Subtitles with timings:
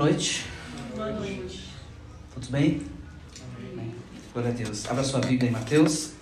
[0.00, 0.46] noite.
[0.96, 1.68] Boa noite.
[2.32, 2.80] Tudo bem?
[3.70, 3.94] Amém.
[4.32, 4.86] Glória a Deus.
[4.86, 6.12] Abra sua Bíblia em Mateus.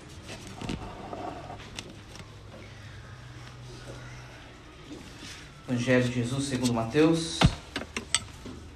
[5.68, 7.38] Evangelho de Jesus segundo Mateus.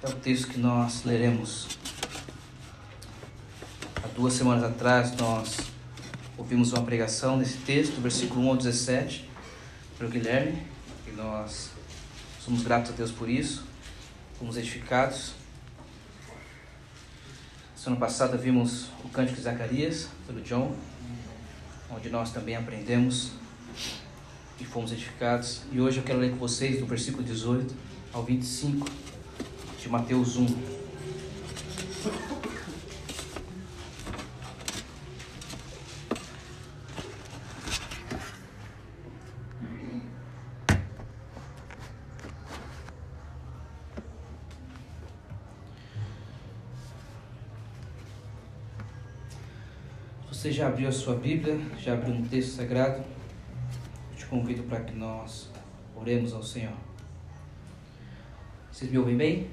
[0.01, 1.67] É o texto que nós leremos.
[4.01, 5.57] Há duas semanas atrás nós
[6.37, 9.29] ouvimos uma pregação nesse texto, versículo 1 ao 17,
[9.97, 10.63] para o Guilherme,
[11.05, 11.71] e nós
[12.39, 13.72] somos gratos a Deus por isso
[14.43, 15.35] fomos edificados.
[17.77, 20.75] Semana passada vimos o Cântico de Zacarias, pelo John,
[21.89, 23.31] onde nós também aprendemos
[24.59, 25.61] e fomos edificados.
[25.71, 27.73] E hoje eu quero ler com vocês do versículo 18
[28.11, 28.85] ao 25
[29.79, 30.82] de Mateus 1.
[50.43, 53.01] Você já abriu a sua Bíblia, já abriu um texto sagrado?
[54.11, 55.49] Eu te convido para que nós
[55.95, 56.73] oremos ao Senhor.
[58.69, 59.49] Vocês me ouvem bem?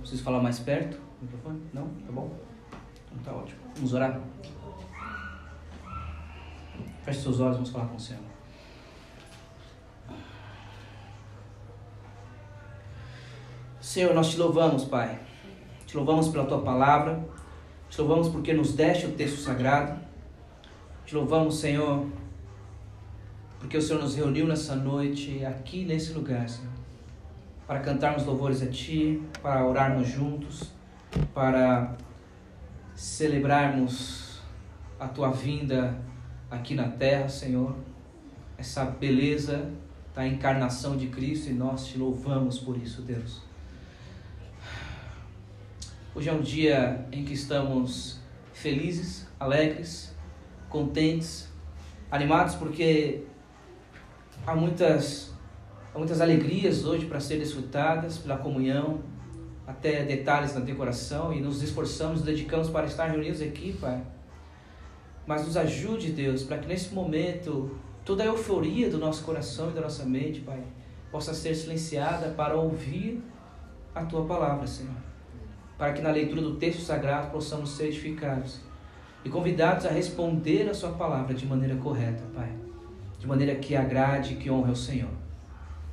[0.00, 1.00] Preciso falar mais perto?
[1.22, 1.62] Microfone?
[1.72, 1.88] Não?
[1.88, 2.30] Tá bom?
[3.10, 3.58] Então tá ótimo.
[3.74, 4.20] Vamos orar?
[7.04, 8.22] Feche seus olhos, vamos falar com o Senhor.
[13.80, 15.18] Senhor, nós te louvamos, Pai.
[15.86, 17.26] Te louvamos pela tua palavra.
[17.88, 20.01] Te louvamos porque nos deste o texto sagrado.
[21.12, 22.06] Te louvamos, Senhor,
[23.58, 26.72] porque o Senhor nos reuniu nessa noite, aqui nesse lugar, Senhor,
[27.66, 30.70] para cantarmos louvores a Ti, para orarmos juntos,
[31.34, 31.94] para
[32.96, 34.40] celebrarmos
[34.98, 36.00] a Tua vinda
[36.50, 37.76] aqui na terra, Senhor.
[38.56, 39.70] Essa beleza
[40.14, 43.42] da encarnação de Cristo e nós te louvamos por isso, Deus.
[46.14, 48.18] Hoje é um dia em que estamos
[48.54, 50.12] felizes, alegres,
[50.72, 51.48] contentes,
[52.10, 53.22] animados, porque
[54.46, 55.32] há muitas,
[55.94, 59.00] há muitas alegrias hoje para ser desfrutadas pela comunhão,
[59.66, 64.02] até detalhes na decoração, e nos esforçamos, nos dedicamos para estar reunidos aqui, Pai.
[65.26, 69.72] Mas nos ajude, Deus, para que nesse momento toda a euforia do nosso coração e
[69.72, 70.60] da nossa mente, Pai,
[71.12, 73.22] possa ser silenciada para ouvir
[73.94, 75.12] a Tua palavra, Senhor
[75.82, 78.60] para que na leitura do texto sagrado possamos ser edificados
[79.24, 82.50] e convidados a responder a Sua palavra de maneira correta, Pai,
[83.18, 85.10] de maneira que agrade e que honre ao Senhor.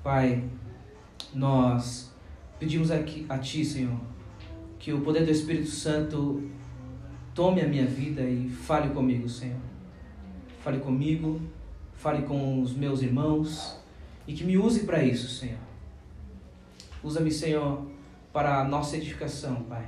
[0.04, 0.44] Pai,
[1.34, 2.14] nós
[2.60, 4.00] pedimos aqui a Ti, Senhor,
[4.78, 6.50] que o poder do Espírito Santo
[7.36, 9.60] tome a minha vida e fale comigo, Senhor.
[10.62, 11.42] Fale comigo,
[11.94, 13.80] fale com os meus irmãos
[14.28, 15.60] e que me use para isso, Senhor.
[17.04, 17.82] Usa-me, Senhor
[18.32, 19.86] para a nossa edificação, Pai.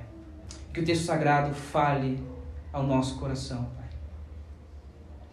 [0.74, 2.22] Que o texto sagrado fale
[2.72, 3.90] ao nosso coração, Pai.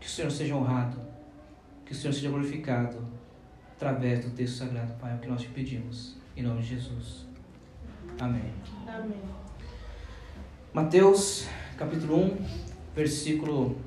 [0.00, 0.98] Que o Senhor seja honrado,
[1.84, 3.04] que o Senhor seja glorificado
[3.72, 5.12] através do texto sagrado, Pai.
[5.12, 7.26] É o que nós te pedimos, em nome de Jesus.
[8.20, 8.52] Amém.
[8.86, 9.22] Amém.
[10.72, 12.46] Mateus, capítulo 1,
[12.94, 13.78] versículo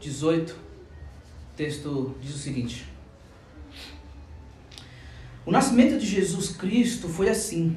[0.00, 0.52] 18.
[0.52, 2.94] O texto diz o seguinte:
[5.46, 7.76] o nascimento de Jesus Cristo foi assim.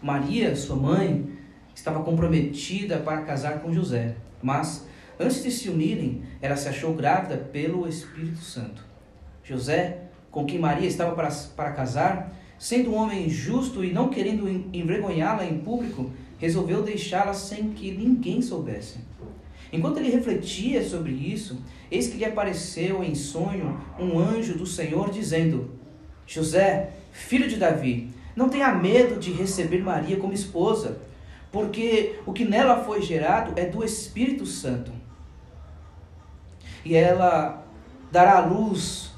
[0.00, 1.37] Maria, sua mãe,
[1.78, 4.84] estava comprometida para casar com José, mas
[5.18, 8.84] antes de se unirem, ela se achou grávida pelo Espírito Santo.
[9.44, 14.48] José, com quem Maria estava para, para casar, sendo um homem justo e não querendo
[14.72, 18.98] envergonhá-la em público, resolveu deixá-la sem que ninguém soubesse.
[19.72, 25.10] Enquanto ele refletia sobre isso, eis que lhe apareceu em sonho um anjo do Senhor
[25.10, 25.70] dizendo:
[26.26, 31.06] José, filho de Davi, não tenha medo de receber Maria como esposa,
[31.50, 34.92] porque o que nela foi gerado é do Espírito Santo.
[36.84, 37.64] E ela
[38.10, 39.12] dará à luz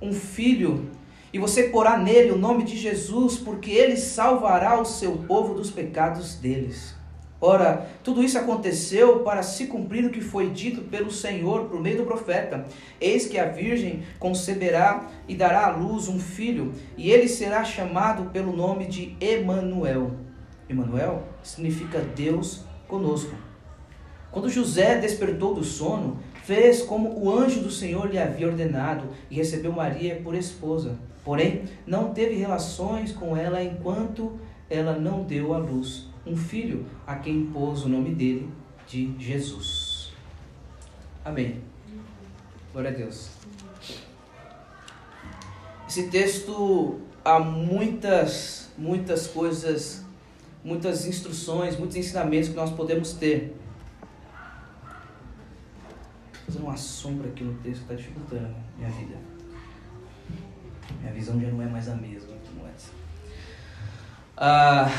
[0.00, 0.90] um filho,
[1.32, 5.70] e você porá nele o nome de Jesus, porque ele salvará o seu povo dos
[5.70, 6.98] pecados deles.
[7.42, 11.98] Ora, tudo isso aconteceu para se cumprir o que foi dito pelo Senhor por meio
[11.98, 12.66] do profeta:
[13.00, 18.30] Eis que a Virgem conceberá e dará à luz um filho, e ele será chamado
[18.30, 20.29] pelo nome de Emanuel.
[20.70, 23.34] Emanuel significa Deus conosco.
[24.30, 29.34] Quando José despertou do sono, fez como o anjo do Senhor lhe havia ordenado e
[29.34, 30.96] recebeu Maria por esposa.
[31.24, 34.38] Porém, não teve relações com ela enquanto
[34.68, 38.48] ela não deu à luz um filho a quem pôs o nome dele
[38.86, 40.12] de Jesus.
[41.24, 41.60] Amém.
[42.72, 43.30] Glória a Deus.
[45.88, 50.04] Esse texto há muitas muitas coisas,
[50.64, 53.56] muitas instruções, muitos ensinamentos que nós podemos ter.
[56.46, 59.16] Fazendo uma sombra aqui no texto está dificultando minha vida.
[61.00, 62.90] Minha visão já não é mais a mesma como essa.
[64.36, 64.90] Ah,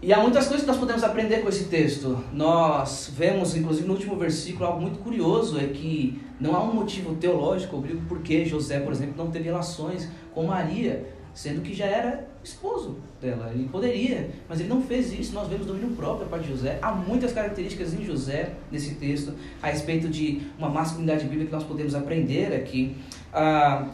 [0.00, 2.22] e há muitas coisas que nós podemos aprender com esse texto.
[2.32, 7.14] Nós vemos, inclusive no último versículo, algo muito curioso: é que não há um motivo
[7.16, 12.28] teológico bíblico porque José, por exemplo, não teve relações com Maria, sendo que já era
[12.46, 13.50] esposo dela.
[13.52, 15.34] Ele poderia, mas ele não fez isso.
[15.34, 16.78] Nós vemos domínio próprio de José.
[16.80, 21.64] Há muitas características em José, nesse texto, a respeito de uma masculinidade bíblica que nós
[21.64, 22.96] podemos aprender aqui.
[23.32, 23.88] Ah,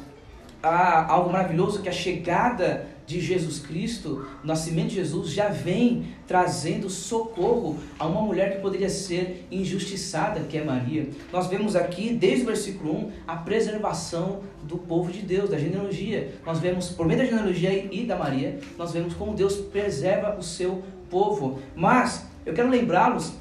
[0.63, 6.07] há algo maravilhoso que a chegada de Jesus Cristo, o nascimento de Jesus, já vem
[6.27, 11.09] trazendo socorro a uma mulher que poderia ser injustiçada, que é Maria.
[11.33, 16.33] Nós vemos aqui, desde o versículo 1, a preservação do povo de Deus, da genealogia.
[16.47, 20.43] Nós vemos, por meio da genealogia e da Maria, nós vemos como Deus preserva o
[20.43, 21.59] seu povo.
[21.75, 23.33] Mas, eu quero lembrá-los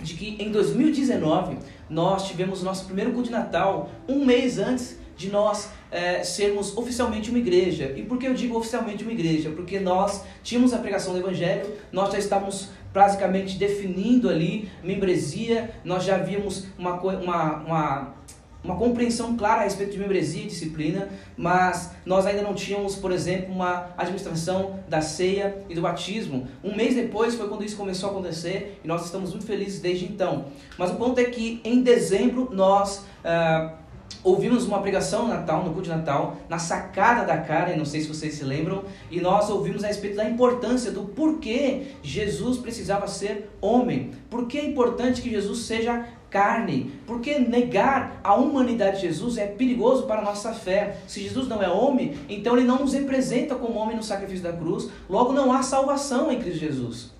[0.00, 1.56] de que em 2019
[1.88, 6.76] nós tivemos o nosso primeiro culto de Natal, um mês antes de nós é, sermos
[6.76, 7.94] oficialmente uma igreja.
[7.96, 9.50] E por que eu digo oficialmente uma igreja?
[9.50, 16.04] Porque nós tínhamos a pregação do Evangelho, nós já estávamos basicamente definindo ali membresia, nós
[16.04, 18.14] já víamos uma, uma, uma,
[18.62, 23.10] uma compreensão clara a respeito de membresia e disciplina, mas nós ainda não tínhamos, por
[23.10, 26.46] exemplo, uma administração da ceia e do batismo.
[26.62, 30.04] Um mês depois foi quando isso começou a acontecer e nós estamos muito felizes desde
[30.04, 30.46] então.
[30.78, 33.04] Mas o ponto é que em dezembro nós.
[33.24, 33.83] Uh,
[34.22, 38.00] ouvimos uma pregação no Natal, no culto de Natal, na sacada da Karen, não sei
[38.00, 43.06] se vocês se lembram, e nós ouvimos a respeito da importância do porquê Jesus precisava
[43.06, 49.02] ser homem, por que é importante que Jesus seja carne, porque negar a humanidade de
[49.02, 50.96] Jesus é perigoso para a nossa fé.
[51.06, 54.52] Se Jesus não é homem, então ele não nos representa como homem no sacrifício da
[54.52, 57.14] cruz, logo não há salvação em Cristo Jesus.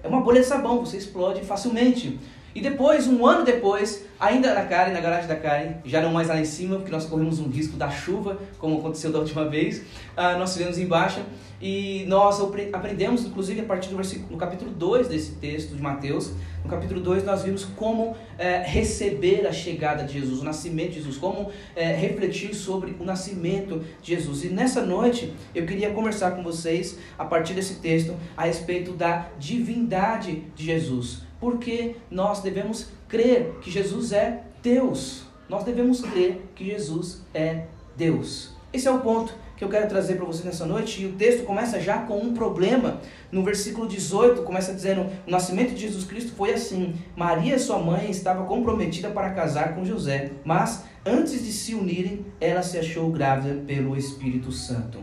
[0.00, 2.20] É uma bolha de sabão, você explode facilmente.
[2.56, 6.26] E depois, um ano depois, ainda na Karen, na garagem da Karen, já não mais
[6.26, 9.80] lá em cima, porque nós corremos um risco da chuva, como aconteceu da última vez,
[10.16, 11.20] uh, nós estivemos embaixo
[11.60, 12.40] e nós
[12.72, 16.32] aprendemos, inclusive, a partir do versículo, no capítulo 2 desse texto de Mateus,
[16.64, 20.94] no capítulo 2 nós vimos como é, receber a chegada de Jesus, o nascimento de
[20.96, 24.44] Jesus, como é, refletir sobre o nascimento de Jesus.
[24.44, 29.28] E nessa noite eu queria conversar com vocês, a partir desse texto, a respeito da
[29.38, 35.24] divindade de Jesus porque nós devemos crer que Jesus é Deus.
[35.48, 37.66] Nós devemos crer que Jesus é
[37.96, 38.54] Deus.
[38.72, 41.02] Esse é o ponto que eu quero trazer para vocês nessa noite.
[41.02, 43.00] E o texto começa já com um problema.
[43.32, 46.94] No versículo 18, começa dizendo: O nascimento de Jesus Cristo foi assim.
[47.16, 52.62] Maria, sua mãe, estava comprometida para casar com José, mas antes de se unirem, ela
[52.62, 55.00] se achou grávida pelo Espírito Santo.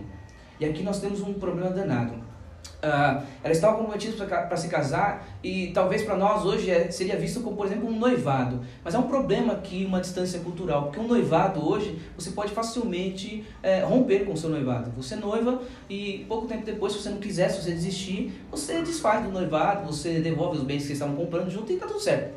[0.59, 2.22] E aqui nós temos um problema danado.
[2.83, 7.39] Uh, ela estava comprometida para se casar e talvez para nós hoje é, seria visto
[7.39, 8.59] como, por exemplo, um noivado.
[8.83, 13.45] Mas é um problema aqui, uma distância cultural, porque um noivado hoje você pode facilmente
[13.63, 14.91] é, romper com o seu noivado.
[14.97, 19.23] Você noiva e pouco tempo depois, se você não quiser, se você desistir, você desfaz
[19.23, 22.33] do noivado, você devolve os bens que estavam comprando junto e está tudo certo.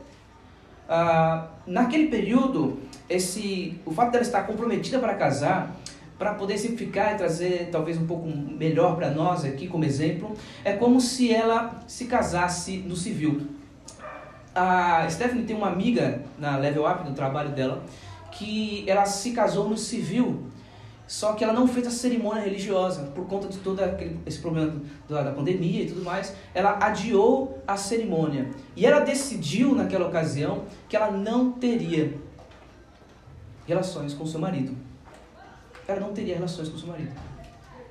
[0.88, 2.78] Uh, naquele período,
[3.10, 5.74] esse, o fato dela estar comprometida para casar
[6.18, 10.72] para poder simplificar e trazer talvez um pouco melhor para nós aqui como exemplo, é
[10.72, 13.46] como se ela se casasse no civil.
[14.54, 17.84] A Stephanie tem uma amiga na Level Up, no trabalho dela,
[18.32, 20.44] que ela se casou no civil,
[21.06, 24.80] só que ela não fez a cerimônia religiosa por conta de todo aquele, esse problema
[25.08, 26.34] da, da pandemia e tudo mais.
[26.54, 32.14] Ela adiou a cerimônia e ela decidiu naquela ocasião que ela não teria
[33.66, 34.85] relações com seu marido
[35.88, 37.12] ela não teria relações com seu marido.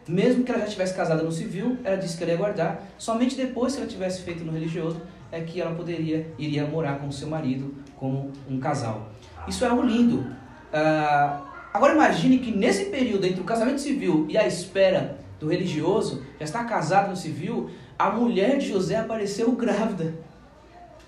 [0.07, 2.83] Mesmo que ela já tivesse casada no civil, ela disse que ela ia guardar.
[2.97, 7.11] Somente depois que ela tivesse feito no religioso é que ela poderia iria morar com
[7.11, 9.09] seu marido como um casal.
[9.47, 10.19] Isso é algo lindo.
[10.19, 16.23] Uh, agora imagine que nesse período entre o casamento civil e a espera do religioso,
[16.39, 20.13] já está casado no civil, a mulher de José apareceu grávida.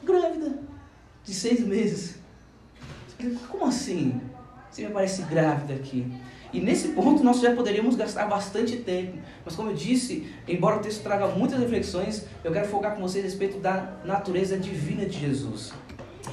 [0.04, 0.60] Grávida.
[1.24, 2.20] De seis meses.
[3.50, 4.20] Como assim?
[4.70, 6.12] Você me aparece grávida aqui.
[6.54, 9.18] E nesse ponto nós já poderíamos gastar bastante tempo.
[9.44, 13.24] Mas como eu disse, embora o texto traga muitas reflexões, eu quero focar com vocês
[13.24, 15.74] a respeito da natureza divina de Jesus.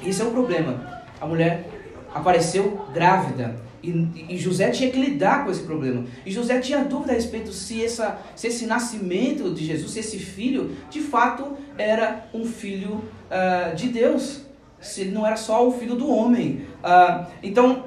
[0.05, 1.03] Esse é o problema.
[1.21, 1.69] A mulher
[2.15, 3.57] apareceu grávida.
[3.83, 3.91] E,
[4.31, 6.05] e, José tinha que lidar com esse problema.
[6.25, 10.19] E José tinha dúvida a respeito se, essa, se esse nascimento de Jesus, se esse
[10.19, 14.43] filho, de fato era um filho uh, de Deus.
[14.81, 16.67] Se ele não era só o filho do homem.
[16.83, 17.84] Uh, então,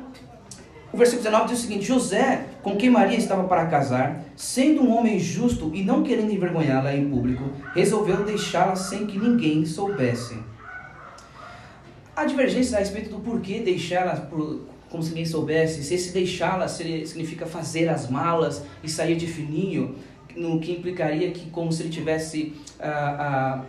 [0.92, 4.98] o versículo 19 diz o seguinte: José com quem Maria estava para casar, sendo um
[4.98, 10.38] homem justo e não querendo envergonhá-la em público, resolveu deixá-la sem que ninguém soubesse.
[12.16, 14.28] Há divergências a respeito do porquê deixá-la
[14.90, 19.96] como se ninguém soubesse, se esse deixá-la significa fazer as malas e sair de fininho,
[20.36, 23.66] no que implicaria que como se ele tivesse ah, ah,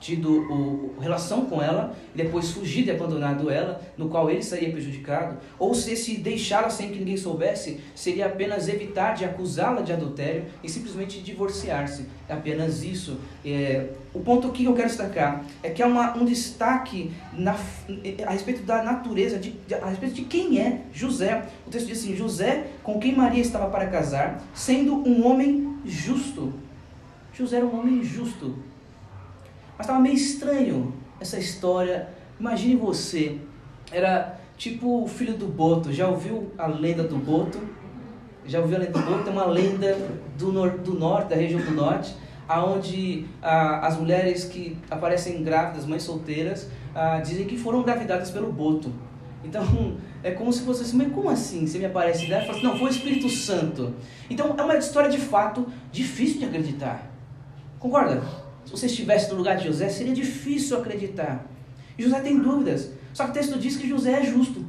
[0.00, 4.70] tido o, relação com ela e depois fugido e abandonado ela, no qual ele seria
[4.70, 9.92] prejudicado, ou se esse deixá-la sem que ninguém soubesse seria apenas evitar de acusá-la de
[9.92, 12.06] adultério e simplesmente divorciar-se.
[12.28, 13.18] É apenas isso.
[13.44, 17.56] É, o ponto que eu quero destacar é que há uma, um destaque na,
[18.26, 21.46] a respeito da natureza, de, a respeito de quem é José.
[21.66, 26.52] O texto diz assim: José, com quem Maria estava para casar, sendo um homem justo.
[27.32, 28.56] José era um homem justo.
[29.84, 32.08] Estava meio estranho essa história.
[32.40, 33.38] Imagine você,
[33.92, 35.92] era tipo o filho do Boto.
[35.92, 37.60] Já ouviu a lenda do Boto?
[38.46, 39.28] Já ouviu a lenda do Boto?
[39.28, 39.94] É uma lenda
[40.38, 42.16] do, nor do norte, da região do norte,
[42.48, 48.50] aonde ah, as mulheres que aparecem grávidas, mães solteiras, ah, dizem que foram engravidadas pelo
[48.50, 48.90] Boto.
[49.44, 51.66] Então, é como se fosse assim, mas como assim?
[51.66, 53.92] Você me aparece e fala assim, não, foi o Espírito Santo.
[54.30, 57.10] Então, é uma história de fato difícil de acreditar.
[57.78, 58.43] Concorda?
[58.64, 61.46] Se você estivesse no lugar de José, seria difícil acreditar.
[61.98, 62.90] E José tem dúvidas.
[63.12, 64.64] Só que o texto diz que José é justo.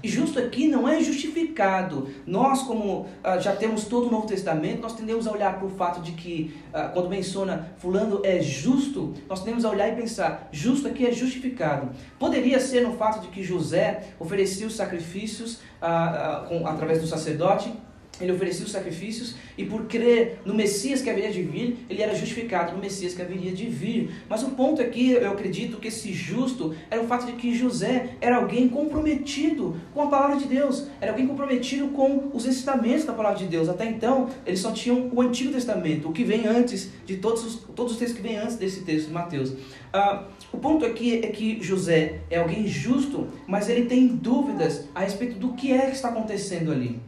[0.00, 2.08] E justo aqui não é justificado.
[2.24, 5.70] Nós, como ah, já temos todo o Novo Testamento, nós tendemos a olhar para o
[5.70, 10.48] fato de que, ah, quando menciona fulano é justo, nós tendemos a olhar e pensar,
[10.52, 11.90] justo aqui é justificado.
[12.18, 17.72] Poderia ser no fato de que José oferecia os sacrifícios ah, com, através do sacerdote,
[18.20, 22.14] ele oferecia os sacrifícios e por crer no Messias que haveria de vir, ele era
[22.14, 24.10] justificado no Messias que haveria de vir.
[24.28, 28.10] Mas o ponto aqui, eu acredito que esse justo era o fato de que José
[28.20, 33.12] era alguém comprometido com a palavra de Deus, era alguém comprometido com os ensinamentos da
[33.12, 33.68] palavra de Deus.
[33.68, 37.56] Até então, eles só tinham o Antigo Testamento, o que vem antes de todos os,
[37.74, 39.52] todos os textos que vêm antes desse texto de Mateus.
[39.92, 45.00] Ah, o ponto aqui é que José é alguém justo, mas ele tem dúvidas a
[45.00, 47.00] respeito do que é que está acontecendo ali.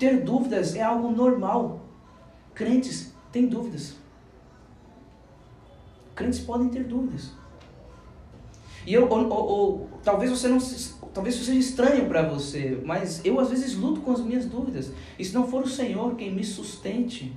[0.00, 1.82] Ter dúvidas é algo normal.
[2.54, 3.96] Crentes têm dúvidas.
[6.14, 7.32] Crentes podem ter dúvidas.
[8.86, 10.56] E eu, ou, ou, ou, talvez você não
[11.12, 14.90] talvez isso seja estranho para você, mas eu às vezes luto com as minhas dúvidas.
[15.18, 17.36] E se não for o Senhor quem me sustente,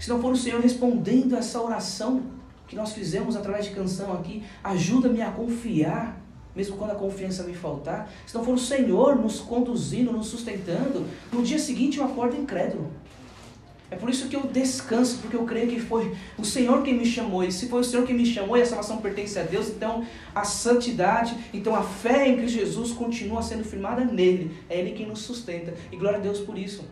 [0.00, 2.24] se não for o Senhor respondendo essa oração
[2.66, 6.20] que nós fizemos através de canção aqui, ajuda-me a confiar
[6.54, 11.06] mesmo quando a confiança me faltar, se não for o Senhor nos conduzindo, nos sustentando,
[11.32, 12.90] no dia seguinte eu acordo incrédulo.
[13.90, 17.06] É por isso que eu descanso, porque eu creio que foi o Senhor quem me
[17.06, 17.44] chamou.
[17.44, 20.04] E se foi o Senhor quem me chamou e a salvação pertence a Deus, então
[20.34, 24.50] a santidade, então a fé em Cristo Jesus continua sendo firmada nele.
[24.68, 25.74] É Ele quem nos sustenta.
[25.92, 26.84] E glória a Deus por isso.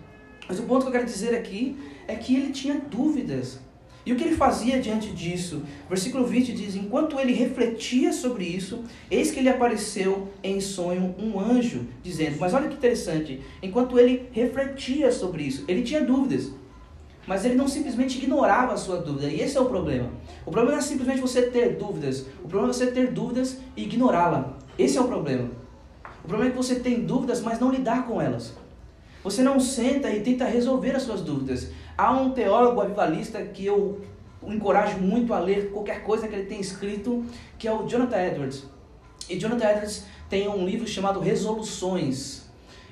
[0.49, 1.77] Mas o ponto que eu quero dizer aqui
[2.07, 3.59] é que ele tinha dúvidas.
[4.05, 5.63] E o que ele fazia diante disso?
[5.89, 11.39] Versículo 20 diz: Enquanto ele refletia sobre isso, eis que lhe apareceu em sonho um
[11.39, 16.53] anjo, dizendo: Mas olha que interessante, enquanto ele refletia sobre isso, ele tinha dúvidas,
[17.27, 20.11] mas ele não simplesmente ignorava a sua dúvida, e esse é o problema.
[20.45, 23.85] O problema não é simplesmente você ter dúvidas, o problema é você ter dúvidas e
[23.85, 24.57] ignorá-la.
[24.77, 25.49] Esse é o problema.
[26.25, 28.55] O problema é que você tem dúvidas, mas não lidar com elas.
[29.23, 31.71] Você não senta e tenta resolver as suas dúvidas.
[31.97, 34.01] Há um teólogo avivalista que eu
[34.43, 37.25] encorajo muito a ler qualquer coisa que ele tenha escrito,
[37.59, 38.65] que é o Jonathan Edwards.
[39.29, 42.43] E Jonathan Edwards tem um livro chamado Resoluções.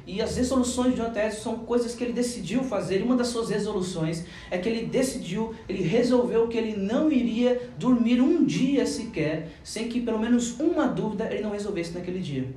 [0.07, 3.01] E as resoluções de Jonathan Edwards são coisas que ele decidiu fazer.
[3.01, 7.71] E uma das suas resoluções é que ele decidiu, ele resolveu que ele não iria
[7.79, 12.49] dormir um dia sequer sem que pelo menos uma dúvida ele não resolvesse naquele dia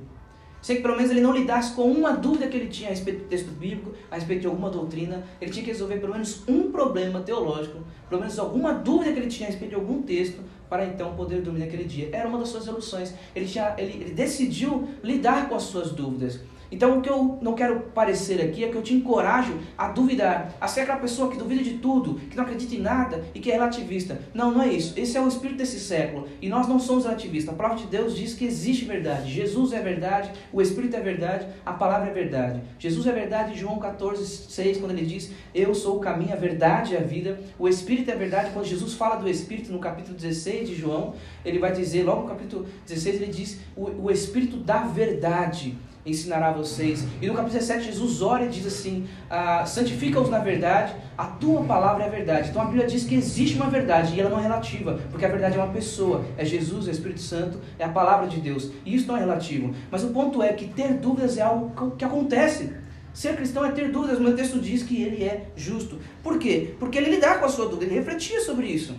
[0.64, 3.24] sem que pelo menos ele não lidasse com uma dúvida que ele tinha a respeito
[3.24, 5.22] do texto bíblico, a respeito de alguma doutrina.
[5.38, 9.28] Ele tinha que resolver pelo menos um problema teológico, pelo menos alguma dúvida que ele
[9.28, 12.08] tinha a respeito de algum texto, para então poder dormir naquele dia.
[12.10, 13.12] Era uma das suas soluções.
[13.36, 16.40] Ele, ele, ele decidiu lidar com as suas dúvidas.
[16.70, 20.54] Então, o que eu não quero parecer aqui é que eu te encorajo a duvidar,
[20.60, 23.50] a ser aquela pessoa que duvida de tudo, que não acredita em nada e que
[23.50, 24.20] é relativista.
[24.32, 24.94] Não, não é isso.
[24.96, 27.54] Esse é o espírito desse século e nós não somos relativistas.
[27.54, 29.30] A palavra de Deus diz que existe verdade.
[29.30, 32.60] Jesus é verdade, o Espírito é verdade, a palavra é verdade.
[32.78, 36.94] Jesus é verdade, João 14, 6, quando ele diz: Eu sou o caminho, a verdade
[36.94, 37.40] e a vida.
[37.58, 38.50] O Espírito é verdade.
[38.52, 42.28] Quando Jesus fala do Espírito no capítulo 16 de João, ele vai dizer, logo no
[42.28, 47.04] capítulo 16, ele diz: O, o Espírito da verdade ensinará a vocês.
[47.20, 51.62] E no capítulo 17, Jesus ora e diz assim: ah, santifica-os na verdade, a tua
[51.64, 52.50] palavra é a verdade.
[52.50, 55.28] Então a Bíblia diz que existe uma verdade e ela não é relativa, porque a
[55.28, 58.70] verdade é uma pessoa, é Jesus, é o Espírito Santo, é a palavra de Deus.
[58.84, 59.74] E isso não é relativo.
[59.90, 62.72] Mas o ponto é que ter dúvidas é algo que acontece.
[63.12, 66.00] Ser cristão é ter dúvidas, mas o texto diz que ele é justo.
[66.20, 66.74] Por quê?
[66.80, 68.96] Porque ele lidar com a sua dúvida, ele refletia sobre isso.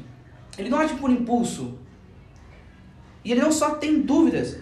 [0.58, 1.78] Ele não age por impulso.
[3.26, 4.58] E ele não só tem dúvidas.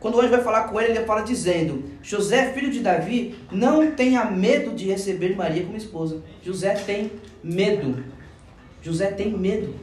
[0.00, 3.90] Quando o anjo vai falar com ele, ele fala dizendo: José, filho de Davi, não
[3.92, 6.22] tenha medo de receber Maria como esposa.
[6.42, 7.10] José tem
[7.42, 8.04] medo.
[8.80, 9.74] José tem medo.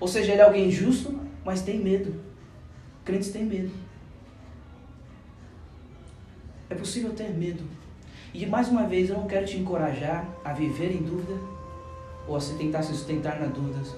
[0.00, 2.14] Ou seja, ele é alguém justo, mas tem medo.
[3.04, 3.70] Crentes têm medo.
[6.68, 7.62] É possível ter medo.
[8.32, 11.34] E mais uma vez, eu não quero te encorajar a viver em dúvida,
[12.28, 13.94] ou a se tentar se sustentar nas dúvidas,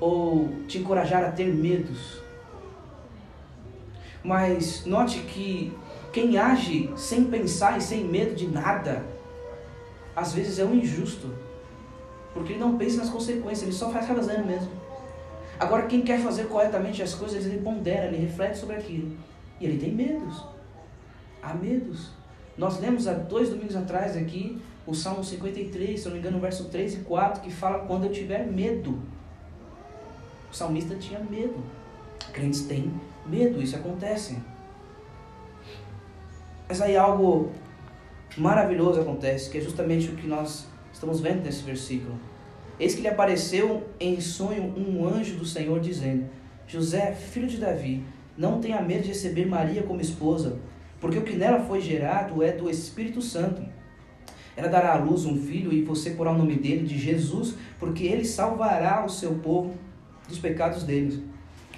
[0.00, 2.19] ou te encorajar a ter medos.
[4.22, 5.72] Mas note que
[6.12, 9.04] quem age sem pensar e sem medo de nada,
[10.14, 11.32] às vezes é um injusto.
[12.34, 14.70] Porque ele não pensa nas consequências, ele só faz fazendo mesmo.
[15.58, 19.16] Agora, quem quer fazer corretamente as coisas, ele pondera, ele reflete sobre aquilo.
[19.60, 20.44] E ele tem medos.
[21.42, 22.10] Há medos.
[22.56, 26.64] Nós lemos há dois domingos atrás aqui o Salmo 53, se não me engano, verso
[26.64, 28.98] 3 e 4, que fala quando eu tiver medo.
[30.50, 31.62] O salmista tinha medo.
[32.32, 32.92] Crentes têm
[33.30, 34.38] medo, isso acontece.
[36.68, 37.50] Mas aí algo
[38.36, 42.18] maravilhoso acontece, que é justamente o que nós estamos vendo nesse versículo.
[42.78, 46.26] Eis que lhe apareceu em sonho um anjo do Senhor dizendo:
[46.66, 48.02] José, filho de Davi,
[48.36, 50.58] não tenha medo de receber Maria como esposa,
[51.00, 53.62] porque o que nela foi gerado é do Espírito Santo.
[54.56, 58.04] Ela dará à luz um filho e você porá o nome dele de Jesus, porque
[58.04, 59.74] ele salvará o seu povo
[60.28, 61.20] dos pecados deles.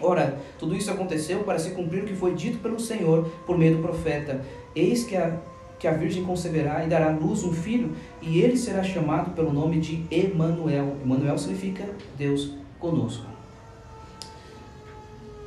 [0.02, 3.76] Ora, tudo isso aconteceu para se cumprir o que foi dito pelo Senhor por meio
[3.76, 4.44] do profeta.
[4.74, 5.38] Eis que a,
[5.78, 9.52] que a Virgem conceberá e dará à luz um filho, e ele será chamado pelo
[9.52, 10.96] nome de Emanuel.
[11.02, 13.24] Emanuel significa Deus conosco.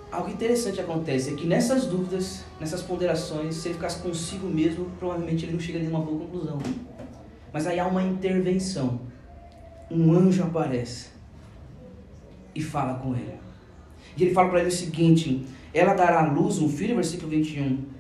[0.10, 5.44] Algo interessante acontece é que nessas dúvidas, nessas ponderações, se ele ficasse consigo mesmo, provavelmente
[5.44, 6.58] ele não chegaria a uma boa conclusão.
[7.52, 9.02] Mas aí há uma intervenção.
[9.92, 11.10] Um anjo aparece
[12.56, 13.45] e fala com ele.
[14.18, 17.96] E ele fala para ele o seguinte: Ela dará à luz um filho, versículo 21.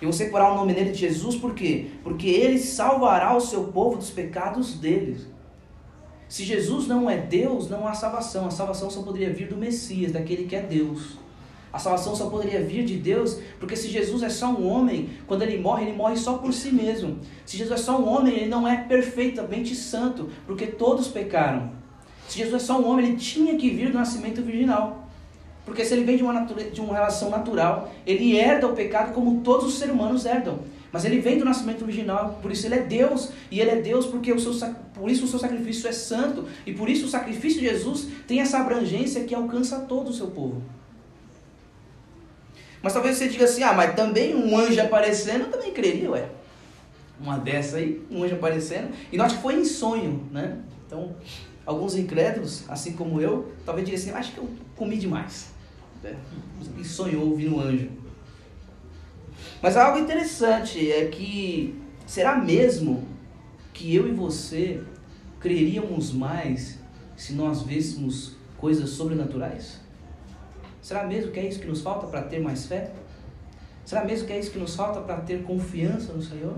[0.00, 1.86] E você porá o nome nele de Jesus, por quê?
[2.02, 5.26] Porque ele salvará o seu povo dos pecados deles.
[6.28, 8.46] Se Jesus não é Deus, não há salvação.
[8.46, 11.16] A salvação só poderia vir do Messias, daquele que é Deus.
[11.72, 15.42] A salvação só poderia vir de Deus, porque se Jesus é só um homem, quando
[15.42, 17.18] ele morre, ele morre só por si mesmo.
[17.44, 21.70] Se Jesus é só um homem, ele não é perfeitamente santo, porque todos pecaram.
[22.28, 25.05] Se Jesus é só um homem, ele tinha que vir do nascimento virginal.
[25.66, 29.40] Porque se ele vem de uma, de uma relação natural, ele herda o pecado como
[29.40, 30.60] todos os seres humanos herdam.
[30.92, 34.06] Mas ele vem do nascimento original, por isso ele é Deus, e ele é Deus
[34.06, 34.54] porque o seu,
[34.94, 38.40] por isso o seu sacrifício é santo, e por isso o sacrifício de Jesus tem
[38.40, 40.62] essa abrangência que alcança todo o seu povo.
[42.80, 46.28] Mas talvez você diga assim, ah, mas também um anjo aparecendo, eu também creria, ué.
[47.20, 48.90] Uma dessa aí, um anjo aparecendo.
[49.10, 50.58] E nós que foi em sonho, né?
[50.86, 51.16] Então,
[51.66, 55.55] alguns incrédulos, assim como eu, talvez digam assim, acho que eu comi demais.
[56.78, 57.90] E sonhou ouvindo um anjo.
[59.62, 63.06] Mas algo interessante é que, será mesmo
[63.72, 64.82] que eu e você
[65.40, 66.78] creríamos mais
[67.16, 69.80] se nós víssemos coisas sobrenaturais?
[70.80, 72.92] Será mesmo que é isso que nos falta para ter mais fé?
[73.84, 76.56] Será mesmo que é isso que nos falta para ter confiança no Senhor?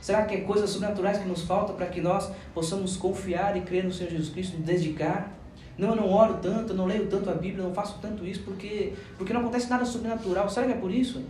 [0.00, 3.84] Será que é coisas sobrenaturais que nos falta para que nós possamos confiar e crer
[3.84, 5.36] no Senhor Jesus Cristo, nos dedicar?
[5.80, 8.26] Não, eu não oro tanto, eu não leio tanto a Bíblia, eu não faço tanto
[8.26, 10.46] isso porque, porque não acontece nada sobrenatural.
[10.50, 11.24] Será que é por isso?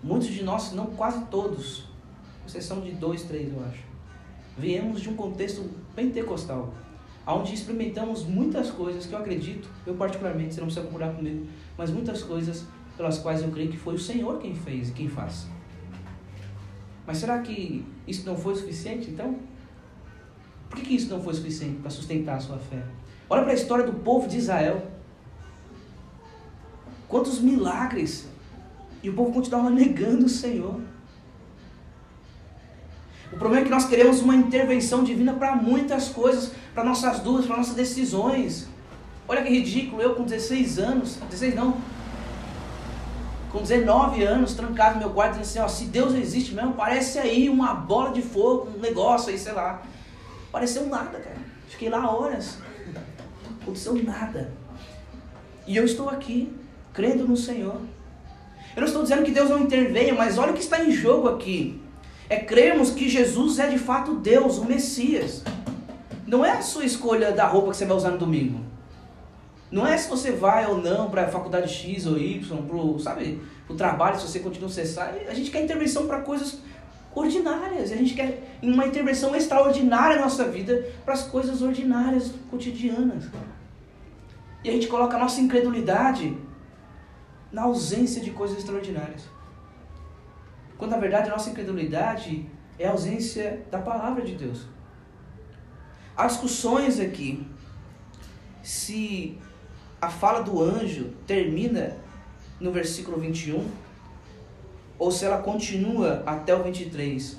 [0.00, 1.88] Muitos de nós, não quase todos,
[2.46, 3.82] exceção de dois, três, eu acho,
[4.56, 6.72] viemos de um contexto pentecostal
[7.26, 11.90] onde experimentamos muitas coisas que eu acredito, eu particularmente, você não precisa concordar comigo, mas
[11.90, 12.64] muitas coisas
[12.96, 15.48] pelas quais eu creio que foi o Senhor quem fez e quem faz.
[17.04, 19.36] Mas será que isso não foi suficiente então?
[20.74, 22.82] Por que, isso não foi suficiente para sustentar a sua fé?
[23.30, 24.82] Olha para a história do povo de Israel.
[27.08, 28.26] Quantos milagres!
[29.00, 30.80] E o povo continuava negando o Senhor.
[33.32, 37.46] O problema é que nós queremos uma intervenção divina para muitas coisas, para nossas dúvidas,
[37.46, 38.68] para nossas decisões.
[39.28, 41.76] Olha que ridículo, eu com 16 anos, 16 não,
[43.52, 47.20] com 19 anos, trancado no meu quarto, dizendo assim, ó, se Deus existe mesmo, parece
[47.20, 49.82] aí uma bola de fogo, um negócio aí, sei lá.
[50.54, 51.36] Pareceu nada, cara.
[51.66, 52.58] Fiquei lá horas.
[53.44, 54.52] Não aconteceu nada.
[55.66, 56.54] E eu estou aqui,
[56.92, 57.80] crendo no Senhor.
[58.76, 61.28] Eu não estou dizendo que Deus não intervenha, mas olha o que está em jogo
[61.28, 61.82] aqui
[62.28, 65.42] é crermos que Jesus é de fato Deus, o Messias.
[66.24, 68.60] Não é a sua escolha da roupa que você vai usar no domingo.
[69.72, 73.42] Não é se você vai ou não para a faculdade X ou Y, pro, sabe,
[73.68, 75.14] o trabalho, se você continua a acessar.
[75.28, 76.60] A gente quer intervenção para coisas
[77.14, 77.92] ordinárias.
[77.92, 83.24] A gente quer uma intervenção extraordinária na nossa vida para as coisas ordinárias, cotidianas.
[84.62, 86.36] E a gente coloca a nossa incredulidade
[87.52, 89.28] na ausência de coisas extraordinárias.
[90.76, 92.48] Quando na verdade a nossa incredulidade
[92.78, 94.66] é a ausência da palavra de Deus.
[96.16, 97.46] Há discussões aqui
[98.62, 99.38] se
[100.00, 101.96] a fala do anjo termina
[102.60, 103.83] no versículo 21
[104.98, 107.38] ou se ela continua até o 23.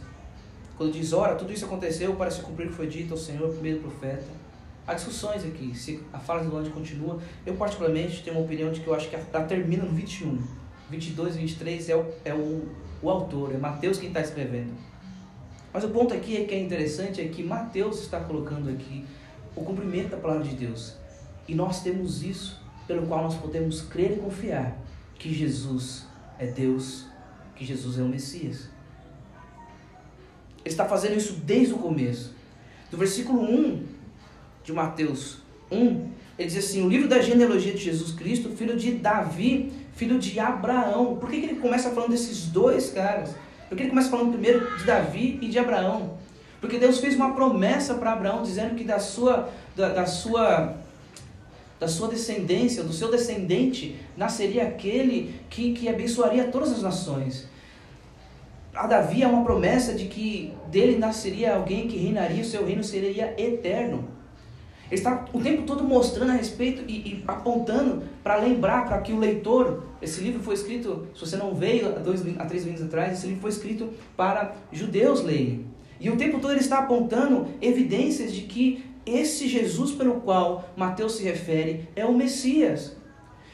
[0.77, 3.47] Quando diz, ora, tudo isso aconteceu para se cumprir o que foi dito ao Senhor
[3.47, 4.25] do profeta.
[4.87, 7.19] Há discussões aqui, se a fala do anjo continua.
[7.45, 10.37] Eu, particularmente, tenho uma opinião de que eu acho que ela termina no 21.
[10.89, 12.67] 22 e 23 é o, é o,
[13.01, 14.73] o autor, é Mateus quem está escrevendo.
[15.73, 19.03] Mas o ponto aqui é que é interessante é que Mateus está colocando aqui
[19.55, 20.95] o cumprimento da palavra de Deus.
[21.47, 24.77] E nós temos isso pelo qual nós podemos crer e confiar
[25.15, 26.05] que Jesus
[26.37, 27.05] é Deus,
[27.55, 28.69] que Jesus é o Messias.
[30.63, 32.33] Ele está fazendo isso desde o começo.
[32.89, 33.83] Do versículo 1
[34.63, 35.39] de Mateus
[35.71, 40.19] 1, ele diz assim: o livro da genealogia de Jesus Cristo, filho de Davi, filho
[40.19, 41.17] de Abraão.
[41.17, 43.35] Por que, que ele começa falando desses dois caras?
[43.69, 46.17] Por que ele começa falando primeiro de Davi e de Abraão?
[46.59, 50.75] Porque Deus fez uma promessa para Abraão, dizendo que da sua, da, da, sua,
[51.79, 57.47] da sua descendência, do seu descendente, nasceria aquele que, que abençoaria todas as nações.
[58.73, 62.83] A Davi é uma promessa de que dele nasceria alguém que reinaria, o seu reino
[62.83, 64.15] seria eterno.
[64.91, 69.11] Ele está o tempo todo mostrando a respeito e, e apontando para lembrar para que
[69.11, 72.85] o leitor, esse livro foi escrito, se você não veio há, dois, há três meses
[72.85, 75.65] atrás, esse livro foi escrito para judeus lerem.
[75.99, 81.17] E o tempo todo ele está apontando evidências de que esse Jesus pelo qual Mateus
[81.17, 82.95] se refere é o Messias.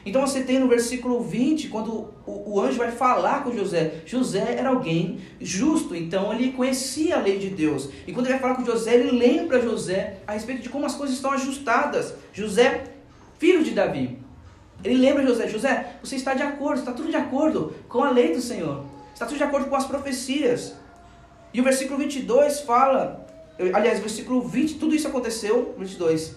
[0.05, 4.55] Então você tem no versículo 20, quando o, o, anjo vai falar com José, José
[4.57, 7.89] era alguém justo, então ele conhecia a lei de Deus.
[8.07, 10.95] E quando ele vai falar com José, ele lembra José a respeito de como as
[10.95, 12.15] coisas estão ajustadas.
[12.33, 12.85] José,
[13.37, 14.17] filho de Davi.
[14.83, 18.33] Ele lembra José, José, você está de acordo, está tudo de acordo com a lei
[18.33, 18.83] do Senhor.
[19.13, 20.75] Está tudo de acordo com as profecias.
[21.53, 23.27] E o versículo 22 fala,
[23.73, 26.35] aliás, versículo 20, tudo isso aconteceu, 22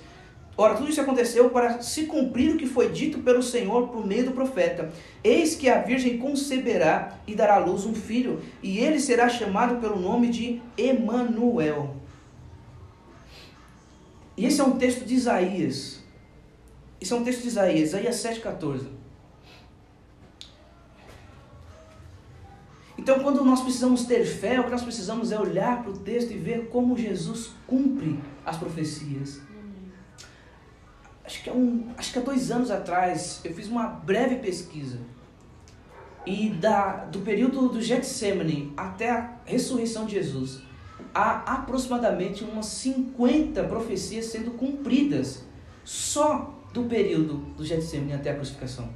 [0.56, 4.26] Ora, tudo isso aconteceu para se cumprir o que foi dito pelo Senhor por meio
[4.26, 4.92] do profeta.
[5.22, 9.80] Eis que a virgem conceberá e dará à luz um filho, e ele será chamado
[9.80, 11.96] pelo nome de Emanuel.
[14.36, 16.00] E esse é um texto de Isaías.
[17.00, 18.86] Esse é um texto de Isaías, Isaías 7,14.
[23.04, 26.32] Então, quando nós precisamos ter fé, o que nós precisamos é olhar para o texto
[26.32, 29.40] e ver como Jesus cumpre as profecias
[31.24, 34.98] acho que, é um, acho que há dois anos atrás, eu fiz uma breve pesquisa.
[36.26, 40.62] E da, do período do Getsemane até a ressurreição de Jesus,
[41.14, 45.44] há aproximadamente umas 50 profecias sendo cumpridas
[45.84, 48.88] só do período do Getsemane até a crucificação.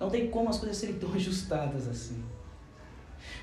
[0.00, 2.22] Não tem como as coisas serem tão ajustadas assim.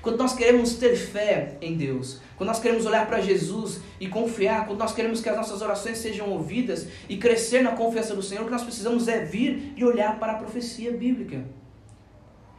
[0.02, 4.66] Quando nós queremos ter fé em Deus, quando nós queremos olhar para Jesus e confiar,
[4.66, 8.42] quando nós queremos que as nossas orações sejam ouvidas e crescer na confiança do Senhor,
[8.42, 11.44] o que nós precisamos é vir e olhar para a profecia bíblica.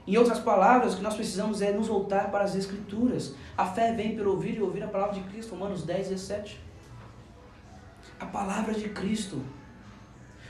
[0.05, 3.35] Em outras palavras, o que nós precisamos é nos voltar para as Escrituras.
[3.55, 6.59] A fé vem pelo ouvir e ouvir a palavra de Cristo, Romanos 10, 17.
[8.19, 9.39] A palavra de Cristo.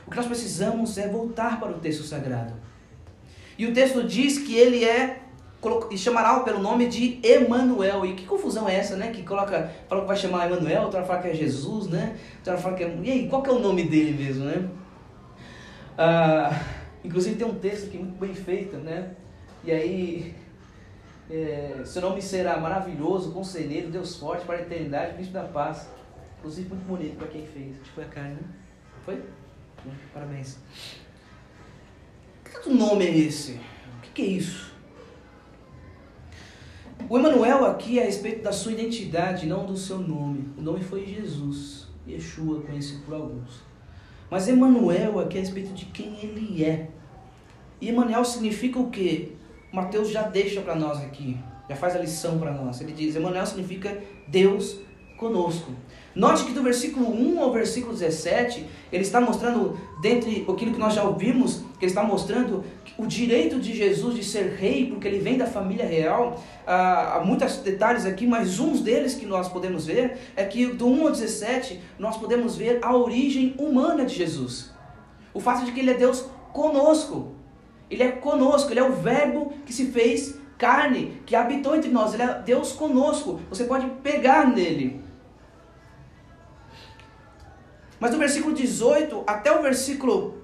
[0.08, 2.54] O que nós precisamos é voltar para o texto sagrado.
[3.58, 5.24] E o texto diz que ele é
[5.92, 8.06] e chamará pelo nome de Emanuel.
[8.06, 9.12] E que confusão é essa, né?
[9.12, 12.18] Que coloca, fala que vai chamar Emanuel, outra fala que é Jesus, né?
[12.38, 13.00] Outra fala que é.
[13.04, 14.70] E aí, qual que é o nome dele mesmo, né?
[15.98, 16.50] Ah,
[17.04, 19.12] inclusive tem um texto aqui muito bem feito, né?
[19.64, 20.36] E aí,
[21.30, 25.90] é, seu nome será maravilhoso, conselheiro, Deus forte para a eternidade, príncipe da paz.
[26.40, 27.76] Inclusive muito bonito para quem fez.
[27.76, 28.48] Acho que foi a carne, né?
[29.04, 29.22] Foi?
[30.14, 30.58] Parabéns.
[32.46, 33.60] Que tanto nome é esse?
[33.98, 34.74] O que, que é isso?
[37.10, 40.48] O Emanuel aqui é a respeito da sua identidade, não do seu nome.
[40.56, 43.64] O nome foi Jesus, Yeshua, conhecido por alguns.
[44.30, 46.88] Mas Emanuel aqui é a respeito de quem ele é.
[47.82, 49.32] E Emanuel significa o quê?
[49.74, 51.36] Mateus já deixa para nós aqui,
[51.68, 52.80] já faz a lição para nós.
[52.80, 54.78] Ele diz: Emanuel significa Deus
[55.20, 55.72] conosco.
[56.16, 60.94] Note que do versículo 1 ao versículo 17, ele está mostrando, dentre aquilo que nós
[60.94, 62.64] já ouvimos, que ele está mostrando
[62.98, 66.42] o direito de Jesus de ser rei, porque ele vem da família real.
[66.66, 70.88] Ah, há muitos detalhes aqui, mas um deles que nós podemos ver é que do
[70.88, 74.72] 1 ao 17, nós podemos ver a origem humana de Jesus.
[75.34, 77.36] O fato de que Ele é Deus conosco.
[77.90, 82.14] Ele é conosco, Ele é o Verbo que se fez carne, que habitou entre nós.
[82.14, 83.40] Ele é Deus conosco.
[83.50, 85.09] Você pode pegar nele.
[88.00, 90.38] Mas do versículo 18 até o versículo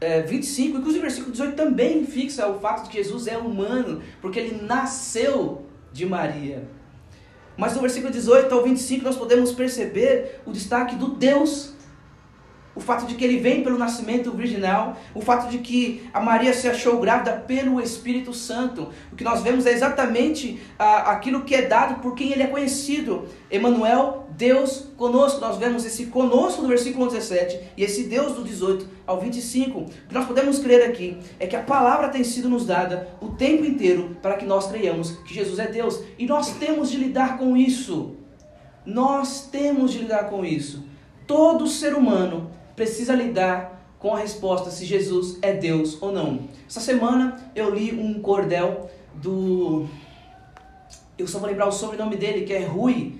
[0.00, 4.02] é, 25, inclusive o versículo 18 também fixa o fato de que Jesus é humano,
[4.20, 6.64] porque ele nasceu de Maria.
[7.56, 11.74] Mas do versículo 18 ao 25 nós podemos perceber o destaque do Deus
[12.74, 16.52] o fato de que ele vem pelo nascimento virginal, o fato de que a Maria
[16.54, 18.88] se achou grávida pelo Espírito Santo.
[19.12, 22.46] O que nós vemos é exatamente ah, aquilo que é dado por quem ele é
[22.46, 23.26] conhecido.
[23.50, 25.40] Emmanuel, Deus conosco.
[25.40, 29.78] Nós vemos esse conosco no versículo 17 e esse Deus do 18 ao 25.
[29.80, 33.30] O que nós podemos crer aqui é que a palavra tem sido nos dada o
[33.30, 36.02] tempo inteiro para que nós creiamos que Jesus é Deus.
[36.18, 38.16] E nós temos de lidar com isso.
[38.84, 40.84] Nós temos de lidar com isso.
[41.26, 46.40] Todo ser humano precisa lidar com a resposta se Jesus é Deus ou não.
[46.68, 49.86] Essa semana eu li um cordel do.
[51.16, 53.14] Eu só vou lembrar o sobrenome dele, que é Rui,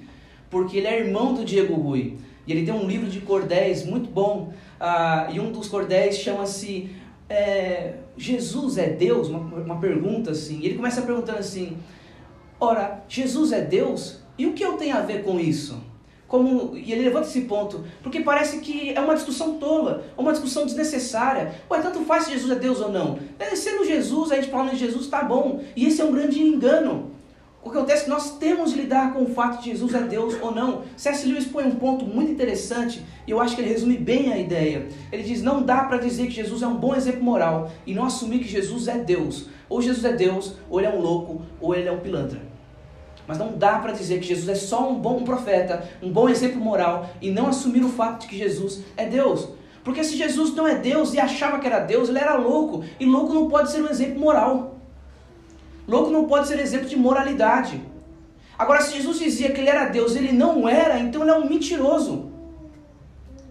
[0.51, 2.19] porque ele é irmão do Diego Rui.
[2.47, 4.53] E ele tem um livro de cordéis muito bom.
[4.81, 6.91] Ah, e um dos cordéis chama-se
[7.29, 9.29] é, Jesus é Deus?
[9.29, 10.59] Uma, uma pergunta assim.
[10.61, 11.79] E ele começa perguntando assim:
[12.59, 14.21] Ora, Jesus é Deus?
[14.37, 15.91] E o que eu tenho a ver com isso?
[16.33, 20.64] Como e ele levanta esse ponto, porque parece que é uma discussão tola, uma discussão
[20.64, 21.57] desnecessária.
[21.71, 23.18] Ué, tanto faz se Jesus é Deus ou não.
[23.38, 25.61] É, sendo Jesus, a gente falando de Jesus, tá bom.
[25.77, 27.11] E esse é um grande engano.
[27.62, 30.01] O que acontece é que nós temos de lidar com o fato de Jesus é
[30.01, 30.85] Deus ou não.
[30.97, 31.29] C.S.
[31.29, 34.88] Lewis põe um ponto muito interessante e eu acho que ele resume bem a ideia.
[35.12, 38.07] Ele diz: não dá para dizer que Jesus é um bom exemplo moral e não
[38.07, 39.51] assumir que Jesus é Deus.
[39.68, 42.52] Ou Jesus é Deus, ou ele é um louco, ou ele é um pilantra.
[43.33, 46.61] Mas não dá para dizer que Jesus é só um bom profeta, um bom exemplo
[46.61, 49.49] moral e não assumir o fato de que Jesus é Deus.
[49.83, 52.85] Porque se Jesus não é Deus e achava que era Deus, ele era louco.
[53.01, 54.77] E louco não pode ser um exemplo moral.
[55.88, 57.81] Louco não pode ser exemplo de moralidade.
[58.59, 61.49] Agora, se Jesus dizia que ele era Deus, ele não era, então ele é um
[61.49, 62.31] mentiroso.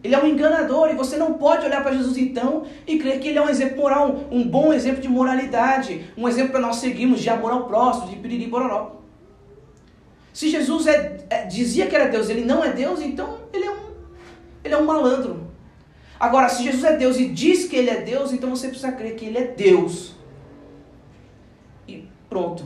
[0.04, 3.30] Ele é um enganador e você não pode olhar para Jesus então e crer que
[3.30, 7.20] ele é um exemplo moral, um bom exemplo de moralidade, um exemplo para nós seguirmos
[7.20, 9.01] de amor ao próximo, de piriri bororó.
[10.34, 13.72] Se Jesus é, é, dizia que era Deus, ele não é Deus, então ele é,
[13.72, 13.80] um,
[14.64, 15.48] ele é um malandro.
[16.20, 19.16] Agora, se Jesus é Deus e diz que ele é Deus, então você precisa crer
[19.16, 20.16] que ele é Deus.
[21.88, 22.66] E pronto.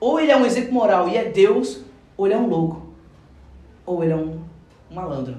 [0.00, 1.80] Ou ele é um exemplo moral e é Deus,
[2.16, 2.94] ou ele é um louco.
[3.84, 4.40] Ou ele é um,
[4.92, 5.36] malandro.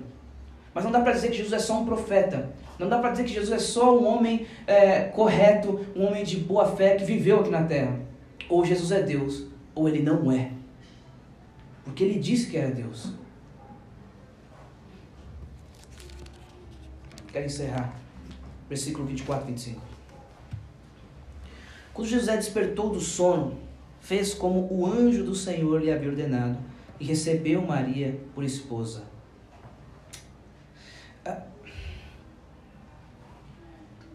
[0.74, 2.50] Mas não dá para dizer que Jesus é só um profeta.
[2.80, 6.38] Não dá para dizer que Jesus é só um homem é, correto, um homem de
[6.38, 8.00] boa fé que viveu aqui na terra.
[8.50, 10.52] Ou Jesus é Deus, ou ele não é.
[11.84, 13.14] Porque ele disse que era Deus.
[17.32, 18.00] Quero encerrar.
[18.70, 19.82] Versículo 24 e 25.
[21.94, 23.58] Quando José despertou do sono,
[24.00, 26.58] fez como o anjo do Senhor lhe havia ordenado
[27.00, 29.04] e recebeu Maria por esposa.
[31.26, 31.44] Ah,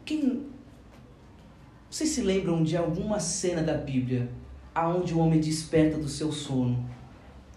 [0.04, 0.46] quem
[1.90, 4.28] vocês se lembram de alguma cena da Bíblia
[4.74, 6.87] aonde o homem desperta do seu sono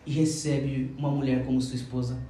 [0.06, 2.22] e recebe uma mulher como sua esposa.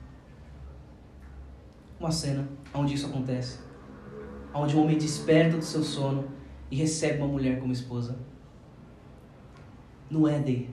[1.99, 3.59] Uma cena onde isso acontece.
[4.53, 6.27] Onde um homem desperta do seu sono
[6.69, 8.17] e recebe uma mulher como esposa.
[10.09, 10.69] No Éden.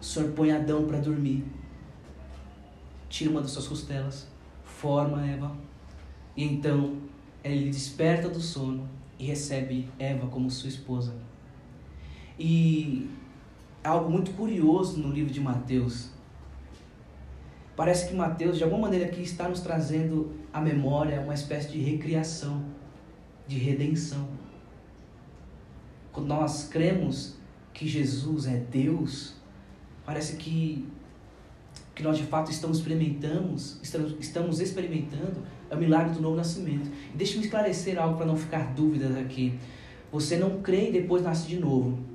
[0.00, 1.44] O Senhor põe Adão para dormir.
[3.08, 4.28] Tira uma das suas costelas.
[4.64, 5.54] Forma Eva.
[6.36, 6.96] E então
[7.44, 11.14] ele desperta do sono e recebe Eva como sua esposa.
[12.38, 13.10] E
[13.82, 16.10] algo muito curioso no livro de Mateus.
[17.74, 21.78] Parece que Mateus, de alguma maneira, aqui está nos trazendo à memória uma espécie de
[21.78, 22.62] recriação,
[23.46, 24.28] de redenção.
[26.12, 27.36] Quando nós cremos
[27.72, 29.34] que Jesus é Deus,
[30.04, 30.86] parece que,
[31.94, 33.78] que nós de fato estamos experimentamos,
[34.20, 36.90] estamos, experimentando o milagre do novo nascimento.
[37.14, 39.58] E deixe-me esclarecer algo para não ficar dúvidas aqui.
[40.12, 42.09] Você não crê e depois nasce de novo.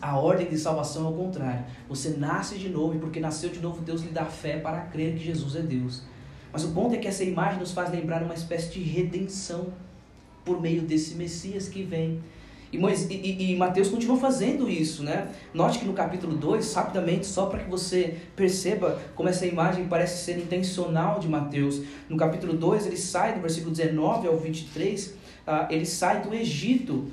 [0.00, 1.64] A ordem de salvação é o contrário.
[1.88, 5.14] Você nasce de novo e porque nasceu de novo, Deus lhe dá fé para crer
[5.14, 6.02] que Jesus é Deus.
[6.52, 9.66] Mas o ponto é que essa imagem nos faz lembrar uma espécie de redenção
[10.44, 12.20] por meio desse Messias que vem.
[12.70, 15.28] E, Moisés, e, e, Mateus continua fazendo isso, né?
[15.54, 20.24] Note que no capítulo 2, rapidamente, só para que você perceba como essa imagem parece
[20.24, 21.80] ser intencional de Mateus.
[22.08, 25.12] No capítulo 2, ele sai do versículo 19 ao 23, uh,
[25.46, 27.06] ah, ele sai do Egito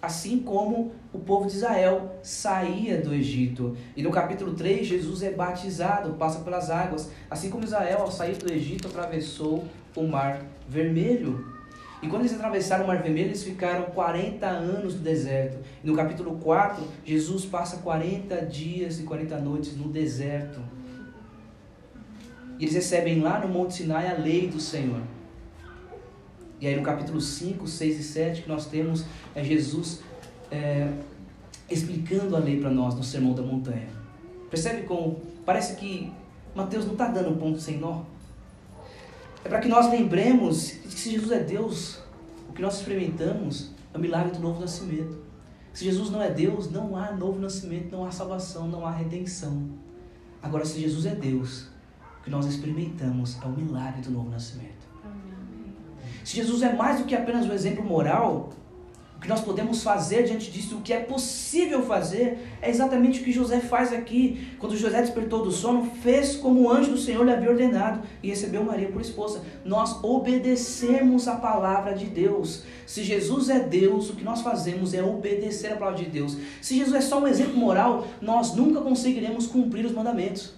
[0.00, 3.76] assim como o povo de Israel saía do Egito.
[3.96, 8.36] E no capítulo 3, Jesus é batizado, passa pelas águas, assim como Israel, ao sair
[8.36, 9.64] do Egito, atravessou
[9.96, 11.44] o Mar Vermelho.
[12.00, 15.58] E quando eles atravessaram o Mar Vermelho, eles ficaram 40 anos no deserto.
[15.82, 20.60] E no capítulo 4, Jesus passa 40 dias e 40 noites no deserto.
[22.56, 25.00] E eles recebem lá no Monte Sinai a lei do Senhor.
[26.60, 30.00] E aí no capítulo 5, 6 e 7 que nós temos é Jesus
[30.50, 30.92] é,
[31.70, 33.88] explicando a lei para nós no Sermão da Montanha.
[34.50, 36.12] Percebe como parece que
[36.54, 38.02] Mateus não está dando ponto sem nó?
[39.44, 42.00] É para que nós lembremos que se Jesus é Deus,
[42.48, 45.18] o que nós experimentamos é o milagre do novo nascimento.
[45.72, 49.68] Se Jesus não é Deus, não há novo nascimento, não há salvação, não há redenção.
[50.42, 51.68] Agora, se Jesus é Deus,
[52.18, 54.77] o que nós experimentamos é o milagre do novo nascimento.
[56.28, 58.50] Se Jesus é mais do que apenas um exemplo moral,
[59.16, 63.24] o que nós podemos fazer diante disso, o que é possível fazer, é exatamente o
[63.24, 64.46] que José faz aqui.
[64.58, 68.28] Quando José despertou do sono, fez como o anjo do Senhor lhe havia ordenado e
[68.28, 69.40] recebeu Maria por esposa.
[69.64, 72.62] Nós obedecemos a palavra de Deus.
[72.84, 76.36] Se Jesus é Deus, o que nós fazemos é obedecer a palavra de Deus.
[76.60, 80.57] Se Jesus é só um exemplo moral, nós nunca conseguiremos cumprir os mandamentos.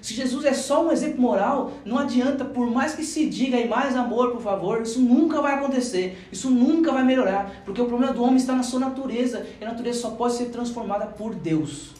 [0.00, 3.68] Se Jesus é só um exemplo moral, não adianta, por mais que se diga aí
[3.68, 8.12] mais amor, por favor, isso nunca vai acontecer, isso nunca vai melhorar, porque o problema
[8.12, 11.94] do homem está na sua natureza, e a natureza só pode ser transformada por Deus.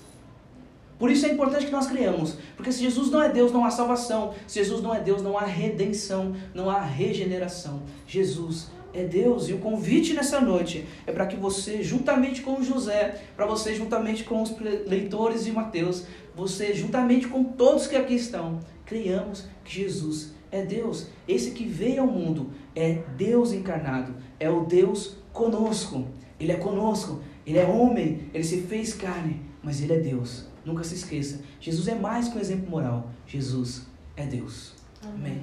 [0.98, 3.70] Por isso é importante que nós criamos, porque se Jesus não é Deus, não há
[3.70, 7.82] salvação, se Jesus não é Deus, não há redenção, não há regeneração.
[8.06, 9.48] Jesus é Deus.
[9.48, 14.24] E o convite nessa noite é para que você, juntamente com José, para você, juntamente
[14.24, 14.54] com os
[14.86, 16.04] leitores de Mateus,
[16.38, 21.08] você, juntamente com todos que aqui estão, criamos que Jesus é Deus.
[21.26, 26.06] Esse que veio ao mundo é Deus encarnado, é o Deus conosco.
[26.38, 30.46] Ele é conosco, ele é homem, ele se fez carne, mas ele é Deus.
[30.64, 33.10] Nunca se esqueça, Jesus é mais que um exemplo moral.
[33.26, 34.74] Jesus é Deus.
[35.02, 35.42] Amém.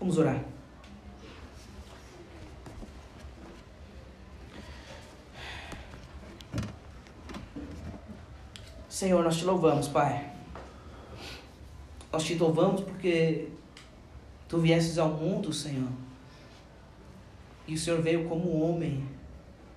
[0.00, 0.42] Vamos orar.
[8.96, 10.32] Senhor, nós te louvamos, Pai.
[12.10, 13.50] Nós te louvamos porque
[14.48, 15.90] tu viesses ao mundo, Senhor.
[17.68, 19.06] E o Senhor veio como homem.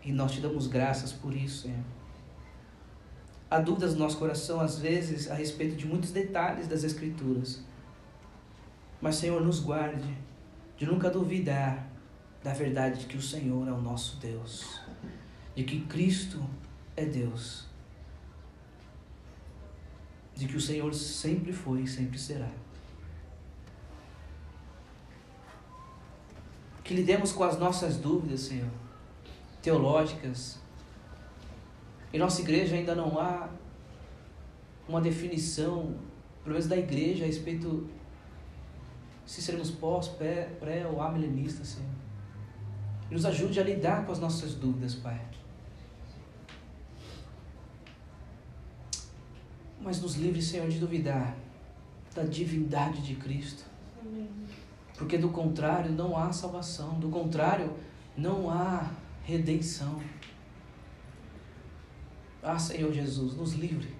[0.05, 1.83] E nós te damos graças por isso, Senhor.
[3.51, 7.61] Há dúvidas no nosso coração, às vezes, a respeito de muitos detalhes das Escrituras.
[9.01, 10.17] Mas, Senhor, nos guarde
[10.77, 11.89] de nunca duvidar
[12.41, 14.79] da verdade de que o Senhor é o nosso Deus,
[15.53, 16.41] de que Cristo
[16.95, 17.68] é Deus
[20.39, 22.47] de que o Senhor sempre foi e sempre será.
[26.81, 28.69] Que lidemos com as nossas dúvidas, Senhor,
[29.61, 30.57] teológicas.
[32.13, 33.49] Em nossa igreja ainda não há
[34.87, 35.97] uma definição,
[36.41, 37.89] pelo menos da igreja, a respeito
[39.25, 41.91] se seremos pós, pré, pré ou amilenistas, Senhor.
[43.11, 45.19] E nos ajude a lidar com as nossas dúvidas, Pai.
[49.81, 51.35] Mas nos livre, Senhor, de duvidar
[52.13, 53.63] da divindade de Cristo.
[54.97, 57.73] Porque do contrário não há salvação, do contrário
[58.17, 58.91] não há
[59.23, 60.01] redenção.
[62.43, 63.93] Ah, Senhor Jesus, nos livre.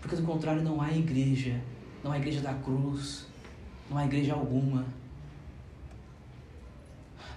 [0.00, 1.60] Porque do contrário não há igreja,
[2.02, 3.26] não há igreja da cruz,
[3.90, 4.86] não há igreja alguma.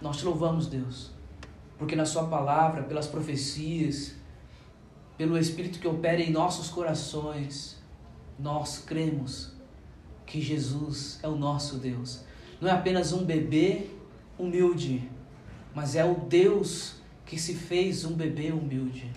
[0.02, 1.12] Nós te louvamos, Deus,
[1.78, 4.16] porque na Sua palavra, pelas profecias,
[5.22, 7.78] pelo Espírito que opera em nossos corações,
[8.40, 9.52] nós cremos
[10.26, 12.22] que Jesus é o nosso Deus.
[12.60, 13.86] Não é apenas um bebê
[14.36, 15.08] humilde,
[15.76, 19.12] mas é o Deus que se fez um bebê humilde.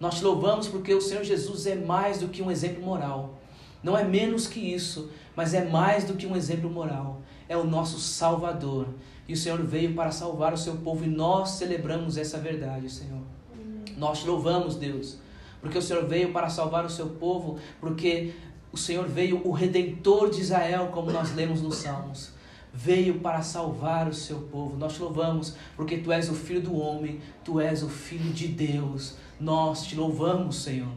[0.00, 3.38] Nós te louvamos porque o Senhor Jesus é mais do que um exemplo moral.
[3.84, 7.22] Não é menos que isso, mas é mais do que um exemplo moral.
[7.48, 8.88] É o nosso Salvador.
[9.28, 13.22] E o Senhor veio para salvar o seu povo e nós celebramos essa verdade, Senhor.
[13.96, 15.24] Nós te louvamos, Deus,
[15.66, 18.32] porque o Senhor veio para salvar o seu povo, porque
[18.70, 22.30] o Senhor veio o redentor de Israel, como nós lemos nos Salmos.
[22.72, 24.76] Veio para salvar o seu povo.
[24.76, 28.46] Nós te louvamos, porque tu és o filho do homem, tu és o filho de
[28.46, 29.16] Deus.
[29.40, 30.92] Nós te louvamos, Senhor.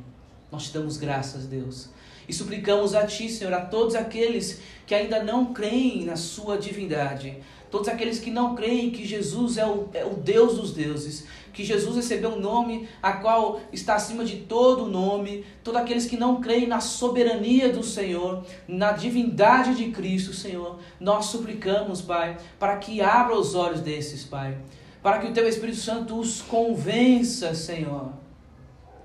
[0.51, 1.89] Nós te damos graças, Deus.
[2.27, 7.39] E suplicamos a Ti, Senhor, a todos aqueles que ainda não creem na Sua divindade,
[7.71, 11.63] todos aqueles que não creem que Jesus é o, é o Deus dos deuses, que
[11.63, 16.41] Jesus recebeu um nome a qual está acima de todo nome, todos aqueles que não
[16.41, 23.01] creem na soberania do Senhor, na divindade de Cristo, Senhor, nós suplicamos, Pai, para que
[23.01, 24.57] abra os olhos desses, Pai,
[25.03, 28.13] para que o Teu Espírito Santo os convença, Senhor.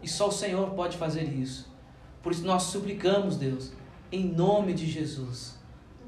[0.03, 1.73] E só o Senhor pode fazer isso.
[2.23, 3.73] Por isso nós suplicamos, Deus,
[4.11, 5.59] em nome de Jesus.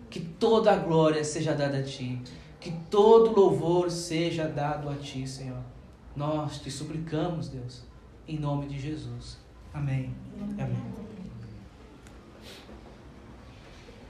[0.08, 2.20] Que toda a glória seja dada a Ti.
[2.66, 5.62] Que todo louvor seja dado a Ti, Senhor.
[6.16, 7.84] Nós te suplicamos, Deus,
[8.26, 9.38] em nome de Jesus.
[9.72, 10.12] Amém.
[10.58, 11.05] Amém.